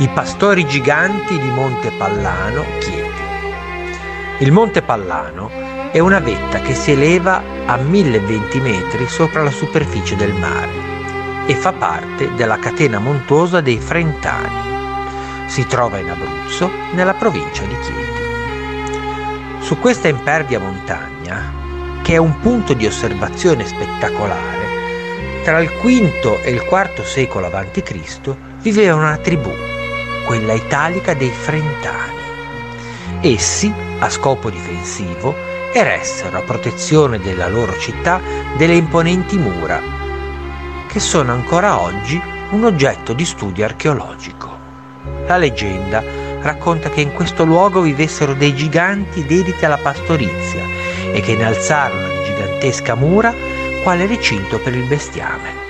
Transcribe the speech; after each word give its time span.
I 0.00 0.08
pastori 0.14 0.66
giganti 0.66 1.38
di 1.38 1.50
Monte 1.50 1.90
Pallano 1.90 2.64
Chieti. 2.78 3.22
Il 4.38 4.52
Monte 4.52 4.82
Pallano 4.82 5.50
è 5.90 5.98
una 5.98 6.20
vetta 6.20 6.60
che 6.60 6.74
si 6.74 6.92
eleva 6.92 7.42
a 7.66 7.76
1020 7.76 8.60
metri 8.60 9.08
sopra 9.08 9.42
la 9.42 9.50
superficie 9.50 10.14
del 10.14 10.32
mare 10.34 10.70
e 11.46 11.54
fa 11.54 11.72
parte 11.72 12.32
della 12.34 12.58
catena 12.58 12.98
montuosa 12.98 13.60
dei 13.60 13.78
Frentani. 13.78 15.48
Si 15.48 15.66
trova 15.66 15.98
in 15.98 16.10
Abruzzo, 16.10 16.70
nella 16.92 17.14
provincia 17.14 17.64
di 17.64 17.74
Chieti. 17.80 18.26
Su 19.60 19.78
questa 19.78 20.08
impervia 20.08 20.60
montagna, 20.60 21.52
che 22.02 22.14
è 22.14 22.18
un 22.18 22.38
punto 22.38 22.74
di 22.74 22.86
osservazione 22.86 23.66
spettacolare, 23.66 24.67
tra 25.48 25.62
il 25.62 25.70
V 25.70 26.40
e 26.42 26.50
il 26.50 26.62
IV 26.62 27.02
secolo 27.04 27.46
a.C. 27.46 28.36
viveva 28.60 28.96
una 28.96 29.16
tribù, 29.16 29.50
quella 30.26 30.52
italica 30.52 31.14
dei 31.14 31.30
Frentani. 31.30 32.12
Essi, 33.22 33.72
a 33.98 34.10
scopo 34.10 34.50
difensivo, 34.50 35.34
eressero 35.72 36.36
a 36.36 36.42
protezione 36.42 37.18
della 37.18 37.48
loro 37.48 37.78
città 37.78 38.20
delle 38.58 38.74
imponenti 38.74 39.38
mura, 39.38 39.80
che 40.86 41.00
sono 41.00 41.32
ancora 41.32 41.80
oggi 41.80 42.20
un 42.50 42.64
oggetto 42.64 43.14
di 43.14 43.24
studio 43.24 43.64
archeologico. 43.64 44.54
La 45.26 45.38
leggenda 45.38 46.04
racconta 46.42 46.90
che 46.90 47.00
in 47.00 47.14
questo 47.14 47.44
luogo 47.44 47.80
vivessero 47.80 48.34
dei 48.34 48.54
giganti 48.54 49.24
dediti 49.24 49.64
alla 49.64 49.78
pastorizia 49.78 50.62
e 51.10 51.22
che 51.22 51.32
innalzarono 51.32 52.06
di 52.06 52.24
gigantesca 52.24 52.94
mura 52.94 53.57
quale 53.82 54.06
recinto 54.06 54.58
per 54.58 54.74
il 54.74 54.86
bestiame. 54.86 55.66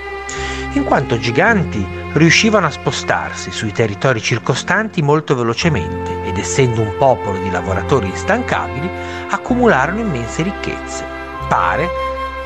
In 0.73 0.83
quanto 0.83 1.17
giganti 1.17 1.85
riuscivano 2.13 2.67
a 2.67 2.71
spostarsi 2.71 3.51
sui 3.51 3.71
territori 3.71 4.21
circostanti 4.21 5.01
molto 5.01 5.35
velocemente 5.35 6.23
ed 6.25 6.37
essendo 6.37 6.81
un 6.81 6.95
popolo 6.97 7.39
di 7.39 7.49
lavoratori 7.49 8.07
instancabili, 8.07 8.89
accumularono 9.29 9.99
immense 9.99 10.43
ricchezze. 10.43 11.03
Pare, 11.47 11.89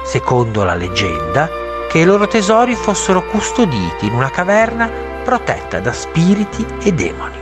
secondo 0.05 0.63
la 0.63 0.75
leggenda, 0.75 1.49
che 1.89 1.99
i 1.99 2.05
loro 2.05 2.27
tesori 2.27 2.75
fossero 2.75 3.25
custoditi 3.25 4.05
in 4.05 4.13
una 4.13 4.29
caverna 4.29 4.89
protetta 5.23 5.79
da 5.79 5.91
spiriti 5.91 6.65
e 6.81 6.93
demoni. 6.93 7.37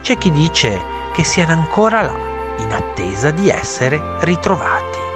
C'è 0.00 0.16
chi 0.16 0.30
dice 0.30 0.80
che 1.12 1.24
siano 1.24 1.52
ancora 1.52 2.02
là, 2.02 2.16
in 2.58 2.72
attesa 2.72 3.30
di 3.30 3.48
essere 3.48 4.00
ritrovati. 4.20 5.07